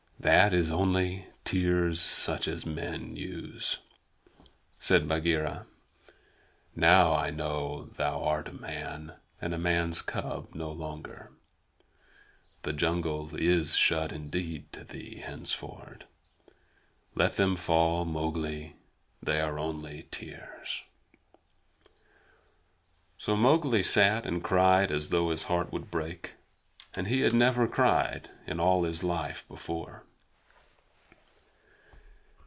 That 0.21 0.53
is 0.53 0.69
only 0.69 1.25
tears 1.45 1.99
such 1.99 2.47
as 2.47 2.63
men 2.63 3.15
use," 3.15 3.79
said 4.79 5.07
Bagheera. 5.07 5.65
"Now 6.75 7.15
I 7.15 7.31
know 7.31 7.85
thou 7.97 8.23
art 8.23 8.47
a 8.47 8.51
man, 8.53 9.13
and 9.41 9.51
a 9.51 9.57
man's 9.57 10.03
cub 10.03 10.53
no 10.53 10.69
longer. 10.71 11.31
The 12.61 12.71
jungle 12.71 13.33
is 13.35 13.75
shut 13.75 14.11
indeed 14.11 14.71
to 14.73 14.83
thee 14.83 15.23
henceforward. 15.25 16.05
Let 17.15 17.35
them 17.37 17.55
fall, 17.55 18.05
Mowgli. 18.05 18.75
They 19.23 19.41
are 19.41 19.57
only 19.57 20.07
tears." 20.11 20.83
So 23.17 23.35
Mowgli 23.35 23.81
sat 23.81 24.27
and 24.27 24.43
cried 24.43 24.91
as 24.91 25.09
though 25.09 25.31
his 25.31 25.45
heart 25.45 25.73
would 25.73 25.89
break; 25.89 26.35
and 26.93 27.07
he 27.07 27.21
had 27.21 27.33
never 27.33 27.67
cried 27.67 28.29
in 28.45 28.59
all 28.59 28.83
his 28.83 29.03
life 29.03 29.47
before. 29.47 30.05